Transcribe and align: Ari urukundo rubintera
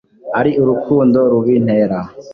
Ari 0.39 0.51
urukundo 0.61 1.19
rubintera 1.31 1.99